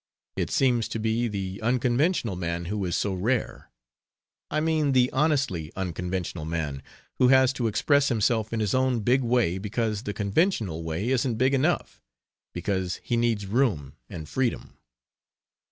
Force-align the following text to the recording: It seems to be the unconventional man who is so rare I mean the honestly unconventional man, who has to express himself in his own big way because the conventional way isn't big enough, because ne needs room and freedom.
It 0.35 0.49
seems 0.49 0.87
to 0.87 0.99
be 0.99 1.27
the 1.27 1.61
unconventional 1.61 2.35
man 2.35 2.65
who 2.65 2.83
is 2.85 2.97
so 2.97 3.13
rare 3.13 3.69
I 4.49 4.59
mean 4.59 4.93
the 4.93 5.11
honestly 5.11 5.71
unconventional 5.75 6.43
man, 6.43 6.81
who 7.19 7.27
has 7.27 7.53
to 7.53 7.67
express 7.67 8.07
himself 8.07 8.51
in 8.51 8.61
his 8.61 8.73
own 8.73 9.01
big 9.01 9.21
way 9.21 9.59
because 9.59 10.01
the 10.01 10.13
conventional 10.15 10.83
way 10.83 11.09
isn't 11.09 11.35
big 11.35 11.53
enough, 11.53 12.01
because 12.51 12.99
ne 13.11 13.15
needs 13.17 13.45
room 13.45 13.93
and 14.09 14.27
freedom. 14.27 14.75